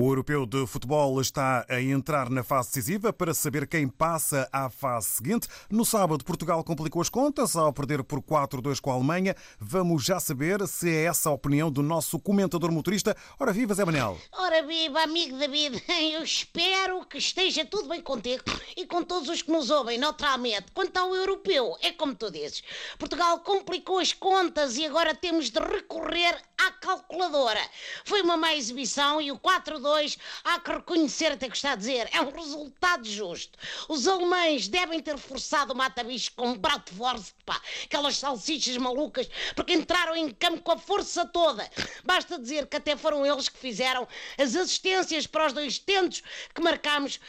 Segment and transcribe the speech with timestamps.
[0.00, 4.70] O europeu de futebol está a entrar na fase decisiva para saber quem passa à
[4.70, 5.48] fase seguinte.
[5.68, 9.34] No sábado, Portugal complicou as contas ao perder por 4-2 com a Alemanha.
[9.58, 13.16] Vamos já saber se é essa a opinião do nosso comentador motorista.
[13.40, 14.16] Ora viva, Zé Manel.
[14.30, 15.82] Ora viva, amigo David.
[16.14, 18.44] Eu espero que esteja tudo bem contigo
[18.76, 20.66] e com todos os que nos ouvem, naturalmente.
[20.72, 22.62] Quanto ao europeu, é como tu dizes.
[23.00, 27.60] Portugal complicou as contas e agora temos de recorrer à calculadora.
[28.04, 29.87] Foi uma má exibição e o 4-2,
[30.44, 33.58] há que reconhecer até que está a dizer, é um resultado justo.
[33.88, 40.16] Os alemães devem ter forçado o mata-bicho com Bratwurst, pá, aquelas salsichas malucas, porque entraram
[40.16, 41.68] em campo com a força toda.
[42.04, 44.06] Basta dizer que até foram eles que fizeram
[44.36, 46.22] as assistências para os dois tentos
[46.54, 47.20] que marcámos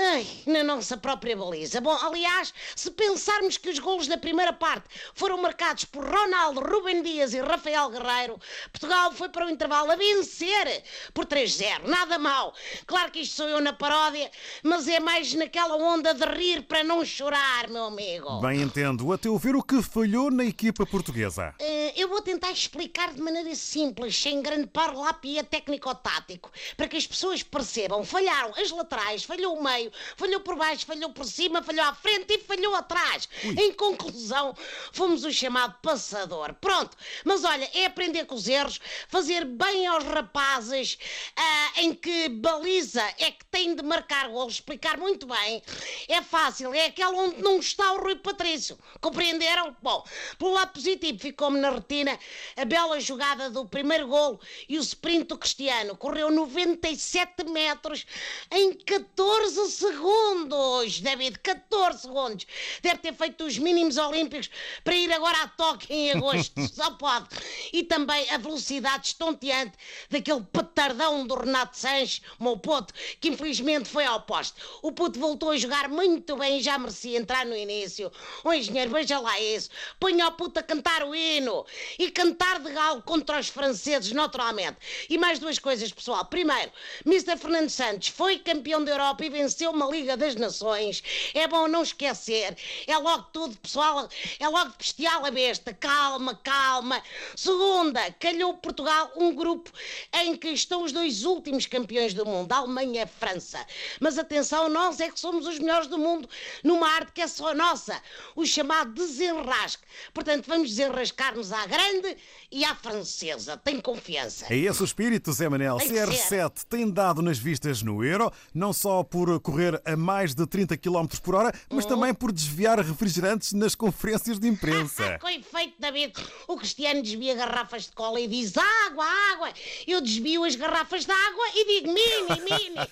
[0.00, 1.80] Ai, na nossa própria baliza.
[1.80, 7.02] Bom, aliás, se pensarmos que os golos da primeira parte foram marcados por Ronaldo, Rubem
[7.02, 8.38] Dias e Rafael Guerreiro,
[8.70, 11.82] Portugal foi para o intervalo a vencer por 3-0.
[11.88, 12.54] Nada mal.
[12.86, 14.30] Claro que isto sou eu na paródia,
[14.62, 18.40] mas é mais naquela onda de rir para não chorar, meu amigo.
[18.40, 19.12] Bem entendo.
[19.12, 21.52] A teu ver, o que falhou na equipa portuguesa?
[21.60, 27.06] Uh, eu vou tentar explicar de maneira simples, sem grande parlapia técnico-tático, para que as
[27.06, 28.04] pessoas percebam.
[28.04, 32.34] Falharam as laterais, falhou o meio, falhou por baixo, falhou por cima, falhou à frente
[32.34, 33.28] e falhou atrás.
[33.44, 33.54] Ui.
[33.58, 34.54] Em conclusão,
[34.92, 36.54] fomos o chamado passador.
[36.54, 40.98] Pronto, mas olha, é aprender com os erros, fazer bem aos rapazes
[41.38, 45.62] uh, em que baliza é que tem de marcar golos, explicar muito bem.
[46.08, 48.78] É fácil, é aquela onde não está o Rui Patrício.
[49.00, 49.76] Compreenderam?
[49.82, 50.04] Bom,
[50.38, 52.18] pelo lado positivo, ficou-me na retina
[52.56, 55.96] a bela jogada do primeiro golo e o sprint do Cristiano.
[55.96, 58.06] Correu 97 metros
[58.50, 62.46] em 14 segundos, David, 14 segundos.
[62.82, 64.50] Deve ter feito os mínimos olímpicos
[64.82, 67.28] para ir agora a Tóquio em agosto, só pode.
[67.72, 69.72] E também a velocidade estonteante
[70.10, 74.60] daquele petardão do Renato Sanches, meu puto, que infelizmente foi ao poste.
[74.82, 78.10] O puto voltou a jogar muito bem e já merecia entrar no início.
[78.44, 79.70] O engenheiro, veja lá isso.
[80.00, 81.64] Ponha o puto a cantar o hino
[81.98, 84.78] e cantar de galo contra os franceses, naturalmente.
[85.08, 86.24] E mais duas coisas, pessoal.
[86.24, 86.70] Primeiro,
[87.04, 87.36] Mr.
[87.36, 91.02] Fernando Santos foi campeão da Europa e venceu uma Liga das Nações.
[91.34, 92.56] É bom não esquecer.
[92.86, 94.08] É logo tudo, pessoal.
[94.38, 95.74] É logo de bestial a besta.
[95.74, 97.02] Calma, calma.
[97.36, 99.70] Segunda, calhou Portugal um grupo
[100.12, 103.64] em que estão os dois últimos campeões do mundo, a Alemanha e a França.
[104.00, 106.28] Mas atenção, nós é que somos os melhores do mundo
[106.62, 108.00] numa arte que é só nossa,
[108.36, 109.82] o chamado desenrasque.
[110.12, 112.16] Portanto, vamos desenrascar-nos à grande
[112.50, 113.56] e à francesa.
[113.56, 114.46] Tem confiança.
[114.50, 115.78] É esse o espírito, Zé Manel.
[115.78, 120.76] CR7 tem dado nas vistas no Euro, não só por correr a mais de 30
[120.76, 121.88] km por hora, mas oh.
[121.88, 125.16] também por desviar refrigerantes nas conferências de imprensa.
[125.22, 126.12] Com efeito, David,
[126.46, 129.48] o Cristiano desvia garrafas de cola e diz água, água.
[129.86, 132.76] Eu desvio as garrafas de água e digo mini, mini.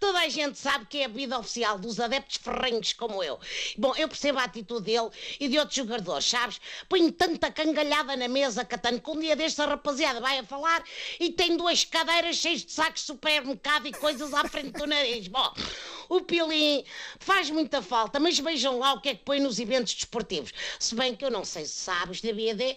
[0.00, 3.38] Toda a gente sabe que é a bebida oficial dos adeptos ferrenhos como eu.
[3.76, 5.10] Bom, eu percebo a atitude dele
[5.40, 6.60] e de outros jogadores, sabes?
[6.88, 10.84] Põe tanta cangalhada na mesa, Catano, que um dia deste a rapaziada vai a falar
[11.18, 15.26] e tem duas cadeiras cheias de sacos de supermercado e coisas à frente do nariz.
[15.28, 15.52] Bom,
[16.08, 16.84] o Pilim
[17.18, 20.52] faz muita falta, mas vejam lá o que é que põe nos eventos desportivos.
[20.78, 22.76] Se bem que eu não sei se sabes, David,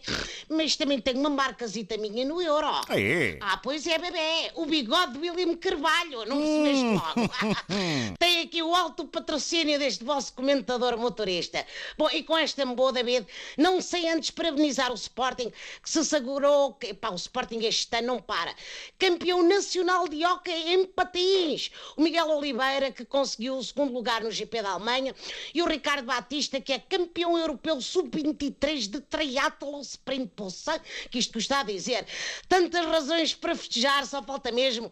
[0.50, 2.68] mas também tenho uma marcazita minha no Euro.
[2.68, 3.38] Ah, é?
[3.42, 4.52] Ah, pois é, bebê.
[4.56, 6.26] O bigode do William Carvalho.
[6.26, 6.94] Não percebeste hum.
[6.94, 7.32] logo?
[8.20, 11.66] Tem aqui o alto patrocínio deste vosso comentador motorista.
[11.98, 13.26] Bom, e com esta boa, David,
[13.58, 18.08] não sei antes parabenizar o Sporting, que se assegurou que, pá, o Sporting este ano
[18.08, 18.54] não para.
[19.00, 21.72] Campeão nacional de hockey em patins.
[21.96, 25.14] O Miguel Oliveira, que conseguiu o segundo lugar no GP da Alemanha,
[25.54, 31.34] e o Ricardo Batista, que é campeão europeu sub-23 de triatlo sprint pulsar, que isto
[31.34, 32.04] custa a dizer.
[32.50, 34.92] Tantas razões para festejar, só falta mesmo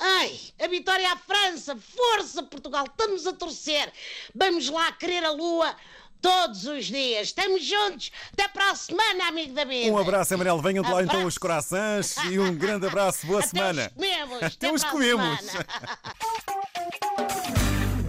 [0.00, 1.76] Ai, a vitória à França!
[1.76, 2.84] Força, Portugal!
[2.86, 3.92] Estamos a torcer!
[4.32, 5.74] Vamos lá querer a lua!
[6.20, 7.28] Todos os dias.
[7.28, 8.10] Estamos juntos.
[8.32, 9.92] Até para a semana, amigo da vida.
[9.92, 10.60] Um abraço, Amarelo.
[10.60, 13.24] Venham de lá então os corações e um grande abraço.
[13.24, 13.86] Boa Até semana.
[13.86, 14.42] Os comemos.
[14.42, 15.38] Até, os comemos.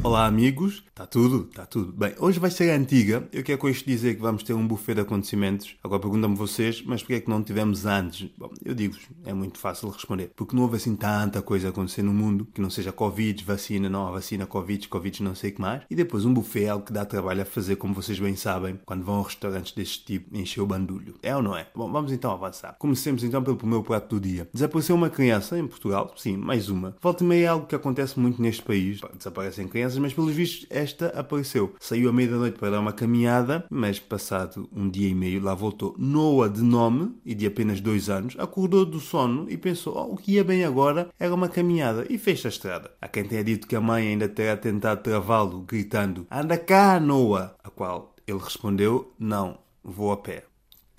[0.10, 1.48] Olá amigos, está tudo?
[1.52, 1.94] Está tudo.
[1.94, 3.30] Bem, hoje vai ser a antiga.
[3.32, 5.76] Eu quero com isto dizer que vamos ter um buffet de acontecimentos.
[5.84, 8.28] Agora perguntam-me vocês, mas porquê é que não tivemos antes?
[8.36, 10.32] Bom, eu digo-vos, é muito fácil responder.
[10.36, 13.88] Porque não houve assim tanta coisa a acontecer no mundo, que não seja Covid, vacina,
[13.88, 15.84] não há vacina, Covid, Covid, não sei o que mais.
[15.88, 18.80] E depois um buffet é algo que dá trabalho a fazer, como vocês bem sabem,
[18.88, 21.14] quando vão a restaurantes deste tipo, encher o bandulho.
[21.22, 21.68] É ou não é?
[21.76, 22.76] Bom, vamos então avançar.
[22.80, 24.50] Comecemos então pelo primeiro prato do dia.
[24.52, 26.96] Desapareceu uma criança em Portugal, sim, mais uma.
[27.00, 29.00] Volta e meia é algo que acontece muito neste país.
[29.16, 31.74] Desaparecem crianças mas pelos vistos esta apareceu.
[31.80, 35.42] Saiu à meia da noite para dar uma caminhada, mas passado um dia e meio
[35.42, 39.96] lá voltou Noah de nome e de apenas dois anos, acordou do sono e pensou
[39.96, 42.92] oh, o que ia bem agora era uma caminhada e fez a estrada.
[43.01, 47.56] Há quem tenha dito que a mãe ainda terá tentado travá-lo, gritando anda cá Noah,
[47.63, 50.49] a qual ele respondeu não, vou a pé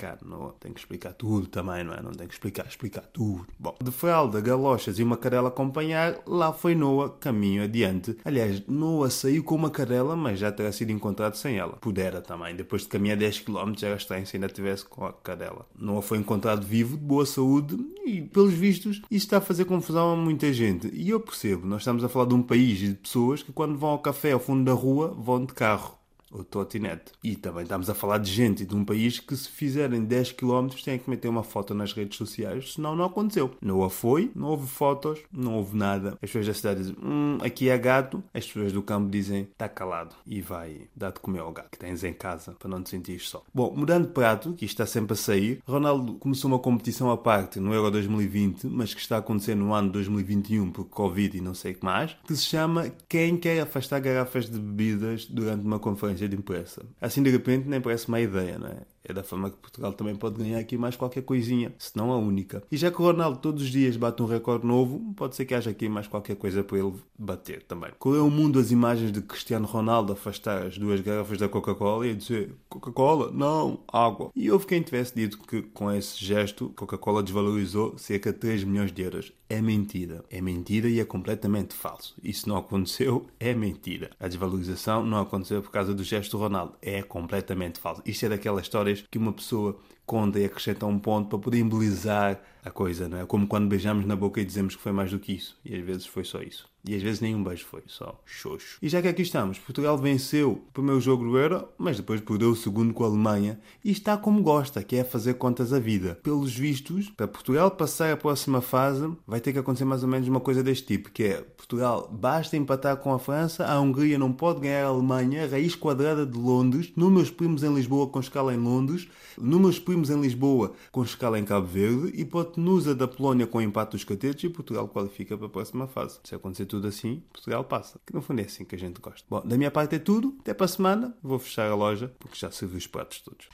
[0.00, 2.00] cara, não tem que explicar tudo também, não é?
[2.00, 3.46] Não tem que explicar, explicar tudo.
[3.58, 8.16] Bom, de fralda, galochas e uma cadela acompanhar, lá foi Noah, caminho adiante.
[8.24, 11.74] Aliás, Noah saiu com uma cadela, mas já terá sido encontrado sem ela.
[11.74, 15.66] Pudera também, depois de caminhar 10 km era estranho se ainda tivesse com a cadela.
[15.78, 17.76] Noah foi encontrado vivo, de boa saúde
[18.06, 20.88] e, pelos vistos, isso está a fazer confusão a muita gente.
[20.94, 23.76] E eu percebo, nós estamos a falar de um país e de pessoas que quando
[23.76, 25.99] vão ao café ao fundo da rua, vão de carro
[26.30, 27.12] o trotinete.
[27.22, 30.68] E também estamos a falar de gente de um país que se fizerem 10 km
[30.84, 33.50] têm que meter uma foto nas redes sociais, senão não aconteceu.
[33.60, 36.10] Não a foi, não houve fotos, não houve nada.
[36.14, 38.22] As pessoas da cidade dizem, hum, aqui é gato.
[38.32, 41.78] As pessoas do campo dizem, está calado e vai dar de comer ao gato que
[41.78, 43.42] tens em casa para não te sentir só.
[43.52, 47.58] Bom, mudando de prato, que está sempre a sair, Ronaldo começou uma competição à parte
[47.58, 51.54] no Euro 2020, mas que está a acontecer no ano 2021 por Covid e não
[51.54, 55.78] sei o que mais, que se chama Quem quer afastar garrafas de bebidas durante uma
[55.78, 56.82] conferência de imprensa.
[57.00, 58.76] Assim, de repente, nem parece uma ideia, não é?
[59.02, 62.16] É da forma que Portugal também pode ganhar aqui mais qualquer coisinha, se não a
[62.18, 62.62] única.
[62.70, 65.54] E já que o Ronaldo todos os dias bate um recorde novo, pode ser que
[65.54, 67.90] haja aqui mais qualquer coisa para ele bater também.
[67.98, 72.06] Qual é o mundo das imagens de Cristiano Ronaldo afastar as duas garrafas da Coca-Cola
[72.06, 73.30] e dizer Coca-Cola?
[73.32, 74.30] Não, água.
[74.34, 78.92] E houve quem tivesse dito que com esse gesto Coca-Cola desvalorizou cerca de 3 milhões
[78.92, 79.32] de euros.
[79.48, 80.24] É mentira.
[80.30, 82.14] É mentira e é completamente falso.
[82.22, 84.10] Isso não aconteceu, é mentira.
[84.20, 86.76] A desvalorização não aconteceu por causa do gesto do Ronaldo.
[86.80, 88.00] É completamente falso.
[88.06, 89.78] Isto é daquelas histórias que uma pessoa
[90.10, 93.24] conta e acrescenta um ponto para poder embelezar a coisa, não é?
[93.24, 95.56] Como quando beijamos na boca e dizemos que foi mais do que isso.
[95.64, 96.68] E às vezes foi só isso.
[96.86, 98.78] E às vezes nenhum beijo foi, só xoxo.
[98.80, 102.50] E já que aqui estamos, Portugal venceu o primeiro jogo do Euro, mas depois perdeu
[102.50, 106.18] o segundo com a Alemanha e está como gosta, que é fazer contas à vida.
[106.22, 110.26] Pelos vistos, para Portugal passar a próxima fase, vai ter que acontecer mais ou menos
[110.26, 114.32] uma coisa deste tipo, que é Portugal basta empatar com a França, a Hungria não
[114.32, 118.58] pode ganhar a Alemanha, raiz quadrada de Londres, números primos em Lisboa com escala em
[118.58, 119.06] Londres,
[119.38, 124.04] números primos em Lisboa com escala em Cabo Verde, hipotenusa da Polónia com empate dos
[124.04, 126.20] catetos e Portugal qualifica para a próxima fase.
[126.24, 128.00] Se acontecer tudo assim, Portugal passa.
[128.06, 129.26] Que no fundo é assim que a gente gosta.
[129.28, 130.36] Bom, da minha parte é tudo.
[130.40, 131.16] Até para a semana.
[131.22, 133.48] Vou fechar a loja porque já servi os pratos todos.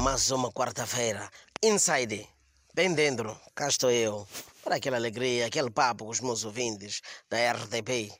[0.00, 1.28] Mais uma quarta-feira.
[1.62, 2.26] Inside.
[2.74, 3.36] Bem dentro.
[3.54, 4.26] Cá estou eu.
[4.64, 8.10] Para aquela alegria, aquele papo com os meus ouvintes da RTP.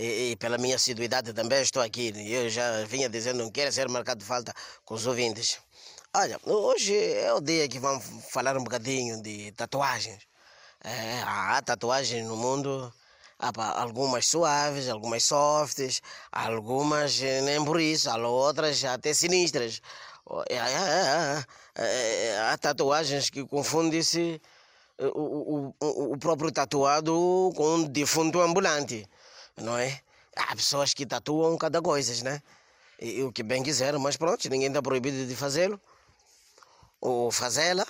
[0.00, 2.10] E, e, pela minha assiduidade também estou aqui.
[2.32, 4.50] Eu já vinha dizendo não quero ser marcado de falta
[4.82, 5.58] com os ouvintes.
[6.14, 10.22] Olha, hoje é o dia que vamos falar um bocadinho de tatuagens.
[10.82, 12.90] É, há tatuagens no mundo,
[13.38, 13.50] há
[13.82, 16.00] algumas suaves, algumas softs,
[16.32, 19.82] algumas eh, nem por isso, há outras até sinistras.
[20.48, 21.44] É, é,
[21.74, 24.40] é, há tatuagens que confundem-se
[24.98, 29.06] eh, o, o, o próprio tatuado com um defunto ambulante,
[29.60, 30.00] não é?
[30.36, 32.42] Há pessoas que tatuam cada coisa, né?
[33.00, 35.80] E, o que bem quiser, mas pronto, ninguém está proibido de fazê-lo
[37.00, 37.86] ou fazê-la.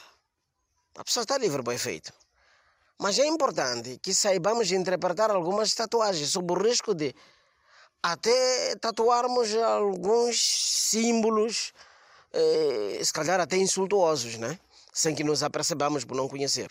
[0.97, 2.13] A pessoa está livre para efeito.
[2.99, 7.15] Mas é importante que saibamos interpretar algumas tatuagens sob o risco de
[8.03, 10.39] até tatuarmos alguns
[10.91, 11.73] símbolos,
[12.33, 14.59] eh, se calhar até insultuosos, né?
[14.93, 16.71] Sem que nos apercebamos por não conhecer.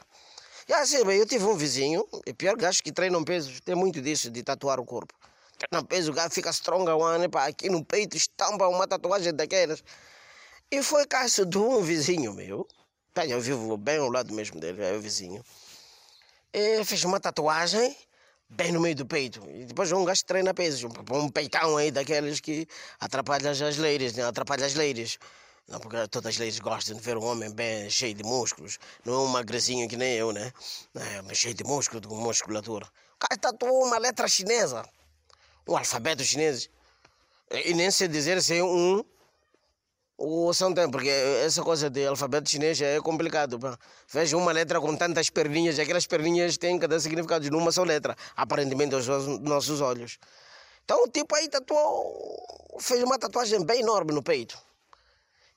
[0.69, 3.99] E assim, bem, eu tive um vizinho, e pior gajo que treina peso, tem muito
[3.99, 5.15] disso de tatuar o corpo.
[5.57, 9.83] Treina peso, o gajo fica strong one, pá, aqui no peito estampa uma tatuagem daquelas.
[10.69, 12.67] E foi caso de um vizinho meu,
[13.27, 15.43] eu vivo bem ao lado mesmo dele, é o vizinho
[16.85, 17.95] fez uma tatuagem
[18.47, 19.41] bem no meio do peito.
[19.49, 22.67] E depois um gajo treina pesos, um peitão aí daqueles que
[22.99, 24.23] atrapalha as leiras, né?
[24.23, 25.17] atrapalha as leiras.
[25.69, 29.13] Não, porque todas as leiras gostam de ver um homem bem cheio de músculos, não
[29.13, 30.51] é um magrezinho que nem eu, né?
[30.95, 32.87] É, mas cheio de músculo, com musculatura.
[33.15, 34.83] O cara tatuou uma letra chinesa,
[35.67, 36.69] um alfabeto chinês.
[37.51, 39.03] E nem sei dizer se é um
[40.17, 43.59] o São Tempo, porque essa coisa de alfabeto chinês é complicado.
[44.11, 48.95] Veja uma letra com tantas perninhas, aquelas perninhas têm cada significado numa só letra, aparentemente
[48.95, 49.07] aos
[49.39, 50.17] nossos olhos.
[50.83, 54.68] Então o tipo aí tatuou, fez uma tatuagem bem enorme no peito.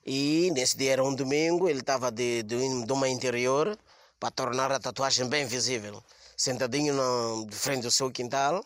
[0.05, 3.77] E nesse dia era um domingo, ele estava de, de, de uma interior
[4.19, 6.03] para tornar a tatuagem bem visível.
[6.35, 8.65] Sentadinho no, de frente ao seu quintal,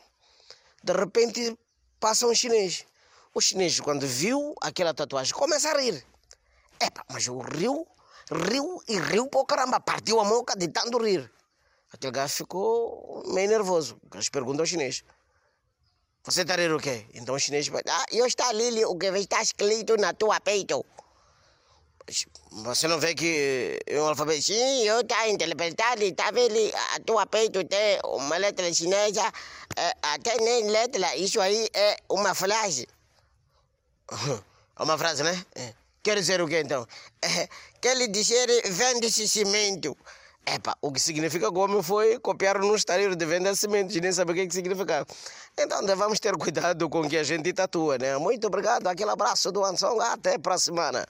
[0.83, 1.57] de repente
[1.99, 2.85] passa um chinês
[3.37, 6.03] o chinês, quando viu aquela tatuagem, começa a rir.
[6.81, 7.87] Epa, mas o riu,
[8.31, 11.31] riu e riu para caramba, partiu a boca de tanto rir.
[11.93, 13.95] Aquele gajo ficou meio nervoso.
[14.01, 15.03] O gajo pergunta ao chinês:
[16.23, 17.05] Você está a rir o quê?
[17.13, 20.83] Então o chinês vai, ah, eu está ali, o que está escrito na tua peito.
[22.63, 24.41] Você não vê que é um alfabeto?
[24.41, 26.55] Sim, eu estou interpretando, está vendo
[26.95, 29.31] a tua peito tem uma letra chinesa,
[29.75, 32.87] é, até nem letra, isso aí é uma frase.
[34.79, 35.43] Uma frase, né?
[35.55, 35.73] É.
[36.03, 36.85] Quer dizer o quê então?
[37.19, 37.49] É,
[37.81, 39.97] quer dizer vende-se cimento.
[40.45, 43.97] Epa, o que significa que o homem foi copiar num estaleiro de venda de cimento
[43.97, 45.05] e nem sabe o que, que significa.
[45.57, 48.17] Então devemos ter cuidado com o que a gente tatua, né?
[48.17, 51.05] Muito obrigado, aquele abraço do Anson, até para a semana.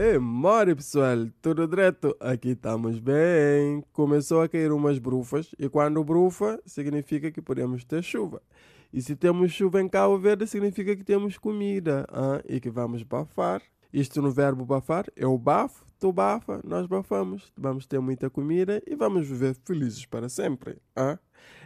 [0.00, 2.16] Ei, mori pessoal, tudo direto?
[2.20, 3.82] Aqui estamos bem.
[3.92, 8.40] Começou a cair umas brufas e quando brufa significa que podemos ter chuva.
[8.92, 13.02] E se temos chuva em Cabo Verde significa que temos comida ah, e que vamos
[13.02, 13.60] bafar.
[13.92, 17.52] Isto no verbo bafar, eu bafo, tu bafa, nós bafamos.
[17.56, 20.78] Vamos ter muita comida e vamos viver felizes para sempre.
[20.94, 21.18] Ah?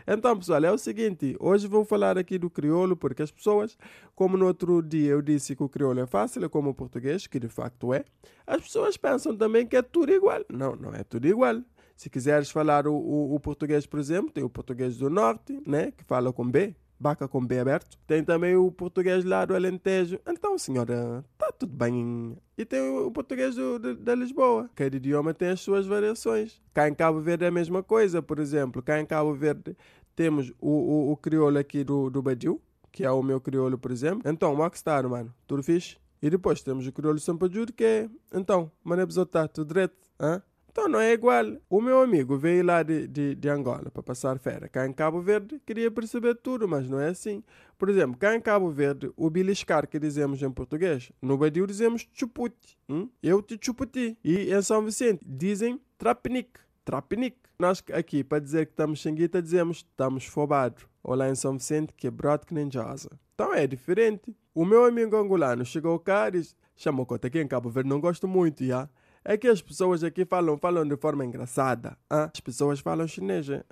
[0.06, 3.76] Então, pessoal, é o seguinte: hoje vou falar aqui do crioulo, porque as pessoas,
[4.14, 7.26] como no outro dia eu disse que o crioulo é fácil, é como o português,
[7.26, 8.04] que de facto é,
[8.46, 10.40] as pessoas pensam também que é tudo igual.
[10.48, 11.62] Não, não é tudo igual.
[11.96, 15.92] Se quiseres falar o, o, o português, por exemplo, tem o português do norte, né,
[15.92, 17.98] que fala com B, Baca com B aberto.
[18.06, 20.20] Tem também o português lá do Alentejo.
[20.24, 22.38] Então, senhora, tá tudo bem.
[22.56, 24.70] E tem o português do, do, da Lisboa.
[24.76, 26.62] Cada idioma tem as suas variações.
[26.72, 28.80] Cá em Cabo Verde é a mesma coisa, por exemplo.
[28.80, 29.76] Cá em Cabo Verde
[30.14, 33.90] temos o, o, o crioulo aqui do, do Badiu, que é o meu crioulo, por
[33.90, 34.22] exemplo.
[34.24, 35.34] Então, está, mano?
[35.44, 35.96] Tudo fixe?
[36.22, 38.08] E depois temos o crioulo Sampajur, que é...
[38.32, 39.96] Então, mané tá tudo direito?
[40.20, 40.40] Hã?
[40.72, 41.44] Então não é igual.
[41.68, 44.70] O meu amigo veio lá de, de, de Angola para passar férias.
[44.72, 47.44] Cá em Cabo Verde queria perceber tudo, mas não é assim.
[47.76, 52.08] Por exemplo, cá em Cabo Verde, o beliscar que dizemos em português, no Badio dizemos
[52.14, 52.78] chuputi.
[52.88, 53.10] Hum?
[53.22, 54.16] Eu te chuputi.
[54.24, 56.48] E em São Vicente dizem trapnic.
[56.86, 57.36] Trapnic.
[57.58, 60.86] Nós aqui, para dizer que estamos xinguita, dizemos estamos fobados.
[61.04, 62.10] Ou lá em São Vicente, que é
[62.46, 63.10] que nem jasa.
[63.34, 64.34] Então é diferente.
[64.54, 68.00] O meu amigo angolano chegou cá e disse, chamou conta aqui em Cabo Verde, não
[68.00, 68.88] gosto muito, já.
[69.24, 71.96] É que as pessoas aqui falam, falam de forma engraçada.
[72.10, 72.30] Hein?
[72.32, 73.48] As pessoas falam chinês.
[73.48, 73.62] Hein?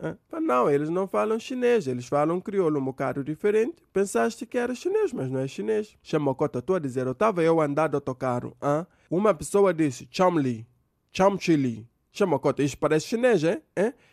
[0.40, 3.82] Não, eles não falam chinês, eles falam crioulo um bocado diferente.
[3.92, 5.96] Pensaste que era chinês, mas não é chinês.
[6.02, 8.44] Chama Cota, estou a dizer, eu estava eu andando a tocar.
[8.44, 8.86] Hein?
[9.10, 10.66] Uma pessoa disse Chamli,
[11.12, 11.88] Chamchili.
[12.12, 13.62] Chama Cota, isso parece chinês, hein?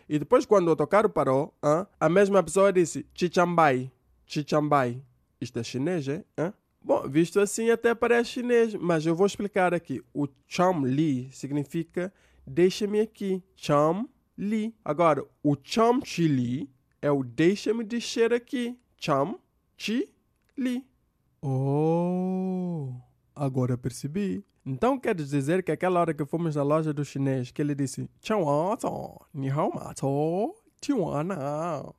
[0.07, 1.85] E depois, quando o tocar parou, hein?
[1.99, 3.91] a mesma pessoa disse Chichambai,
[4.25, 5.01] Chichambai.
[5.39, 6.23] Isto é chinês, hein?
[6.87, 10.01] Bom, visto assim até parece chinês, mas eu vou explicar aqui.
[10.13, 12.13] O cham li significa
[12.45, 13.43] deixa-me aqui.
[13.57, 14.73] Cham li.
[14.85, 16.69] Agora, o cham chi li
[17.01, 18.79] é o deixa-me descer aqui.
[18.95, 19.37] Cham
[19.75, 20.15] chi
[20.57, 20.87] li.
[21.41, 22.93] Oh,
[23.35, 24.41] agora percebi.
[24.65, 28.09] Então quer dizer que aquela hora que fomos na loja do chinês, que ele disse
[29.33, 29.93] ni hao ma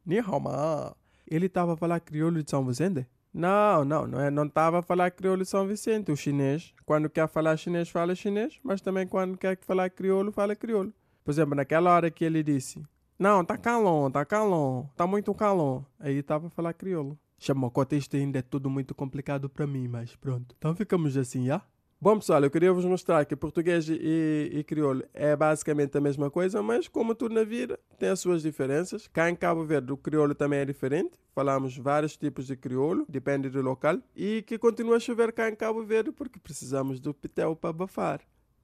[0.07, 0.97] ni hao ma.
[1.31, 3.07] Ele estava a falar crioulo de São Vicente?
[3.33, 6.11] Não, não, não é, não estava a falar crioulo São Vicente.
[6.11, 10.57] O chinês, quando quer falar chinês, fala chinês, mas também quando quer falar crioulo, fala
[10.57, 10.93] crioulo.
[11.25, 12.83] Por exemplo, naquela hora que ele disse,
[13.19, 15.85] não, tá calor, tá calor, tá muito calor.
[15.99, 17.19] Aí estava a falar crioulo.
[17.39, 20.55] Chamou, isto ainda é tudo muito complicado para mim, mas pronto.
[20.59, 21.63] Então ficamos assim, já?
[22.01, 26.31] Bom, pessoal, eu queria vos mostrar que português e, e, crioulo é basicamente a mesma
[26.31, 29.09] coisa, mas como tudo na vida, tem as suas diferenças.
[29.09, 31.19] Cá em Cabo Verde, o crioulo também é diferente.
[31.35, 33.99] Falamos vários tipos de crioulo, depende do local.
[34.15, 38.21] E que continua a chover cá em Cabo Verde porque precisamos do pitel para abafar.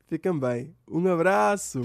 [0.07, 0.73] Fiquem bem.
[0.87, 1.81] Um abraço!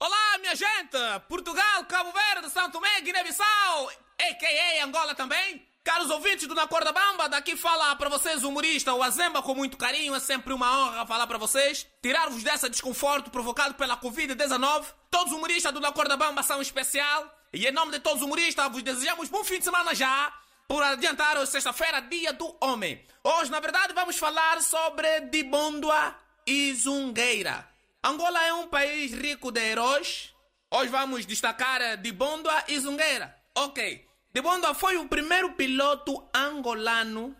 [0.00, 0.96] Olá, minha gente!
[1.28, 4.86] Portugal, Cabo Verde, São Tomé, Guiné-Bissau, a.k.a.
[4.86, 5.73] Angola também.
[5.84, 9.54] Caros ouvintes do Na Corda Bamba, daqui fala para vocês o humorista, o Azemba, com
[9.54, 10.14] muito carinho.
[10.14, 11.86] É sempre uma honra falar para vocês.
[12.02, 14.86] Tirar-vos dessa desconforto provocado pela Covid-19.
[15.10, 17.30] Todos os humoristas do Na Corda Bamba são especial.
[17.52, 20.32] E em nome de todos os humoristas, vos desejamos bom fim de semana já.
[20.66, 23.04] Por adiantar, hoje sexta-feira, dia do homem.
[23.22, 27.68] Hoje, na verdade, vamos falar sobre Dibondua e Zungueira.
[28.02, 30.34] Angola é um país rico de heróis.
[30.70, 33.38] Hoje vamos destacar Dibondua e Zungueira.
[33.54, 34.13] Ok.
[34.34, 37.36] Dibonda foi o primeiro piloto angolano,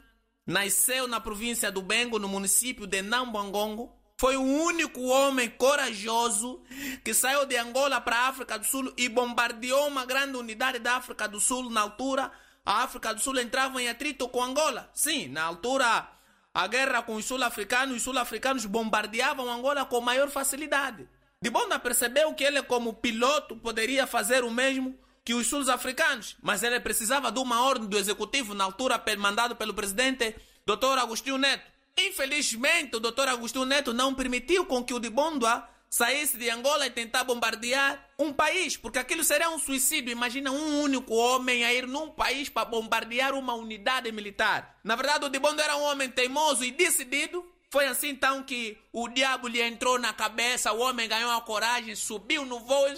[0.46, 3.92] nasceu na província do Bengo, no município de Nambangongo.
[4.16, 6.62] Foi o único homem corajoso
[7.04, 10.94] que saiu de Angola para a África do Sul e bombardeou uma grande unidade da
[10.94, 11.68] África do Sul.
[11.68, 12.30] Na altura,
[12.64, 14.88] a África do Sul entrava em atrito com Angola.
[14.94, 16.08] Sim, na altura,
[16.54, 21.08] a guerra com os sul-africanos, os sul-africanos bombardeavam Angola com maior facilidade.
[21.42, 26.78] Dibonda percebeu que ele, como piloto, poderia fazer o mesmo que os sul-africanos, mas ele
[26.81, 30.99] precisava de uma ordem do executivo, na altura mandado pelo presidente Dr.
[30.99, 31.64] Agostinho Neto.
[31.97, 33.28] Infelizmente, o Dr.
[33.28, 38.33] Agostinho Neto não permitiu com que o Dibondua saísse de Angola e tentar bombardear um
[38.33, 40.11] país, porque aquilo seria um suicídio.
[40.11, 44.76] Imagina um único homem a ir num país para bombardear uma unidade militar.
[44.83, 47.47] Na verdade, o Dibondo era um homem teimoso e decidido.
[47.71, 51.95] Foi assim então que o diabo lhe entrou na cabeça, o homem ganhou a coragem,
[51.95, 52.88] subiu no voo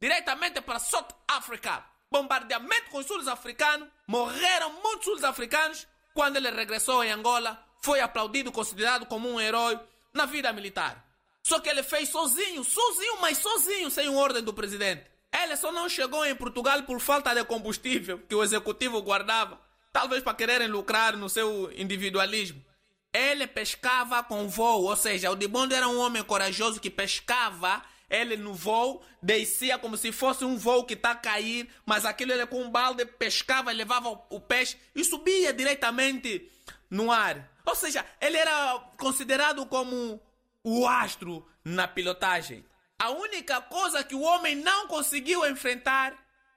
[0.00, 1.84] diretamente para South Africa.
[2.10, 5.86] Bombardeamento com os sul-africanos, morreram muitos sul-africanos.
[6.14, 9.78] Quando ele regressou em Angola, foi aplaudido, considerado como um herói
[10.12, 11.04] na vida militar.
[11.42, 15.04] Só que ele fez sozinho, sozinho, mas sozinho, sem ordem do presidente.
[15.32, 19.60] Ele só não chegou em Portugal por falta de combustível que o executivo guardava,
[19.92, 22.64] talvez para quererem lucrar no seu individualismo.
[23.12, 28.36] Ele pescava com voo, ou seja, o Dibondo era um homem corajoso que pescava ele
[28.36, 32.46] no voo descia como se fosse um voo que está a cair, mas aquilo ele
[32.46, 36.50] com um balde pescava, levava o peixe e subia diretamente
[36.90, 37.50] no ar.
[37.66, 40.20] Ou seja, ele era considerado como
[40.64, 42.64] o astro na pilotagem.
[42.98, 46.14] A única coisa que o homem não conseguiu enfrentar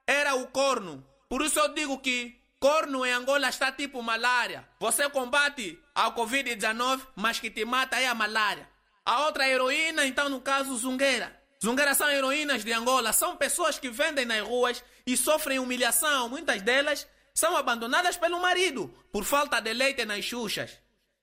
[0.08, 1.05] era o corno.
[1.29, 4.67] Por isso eu digo que corno em Angola está tipo malária.
[4.79, 8.70] Você combate a Covid-19, mas que te mata é a malária.
[9.05, 11.40] A outra heroína, então, no caso, zungueira.
[11.63, 16.27] Zungueiras são heroínas de Angola, são pessoas que vendem nas ruas e sofrem humilhação.
[16.27, 20.71] Muitas delas são abandonadas pelo marido por falta de leite nas xuxas.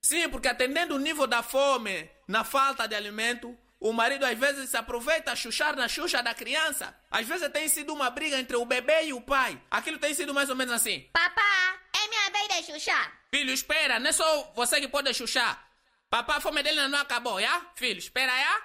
[0.01, 4.69] Sim, porque atendendo o nível da fome, na falta de alimento, o marido às vezes
[4.69, 6.95] se aproveita a chuchar na xuxa da criança.
[7.11, 9.61] Às vezes tem sido uma briga entre o bebê e o pai.
[9.69, 11.09] Aquilo tem sido mais ou menos assim.
[11.11, 13.11] Papá, é minha vez de chuchar.
[13.29, 15.67] Filho, espera, não é só você que pode chuchar.
[16.09, 17.61] Papá, a fome dele não acabou, já?
[17.75, 18.61] Filho, espera, já?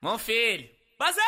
[0.00, 0.75] Bom filho.
[0.98, 1.22] 万歳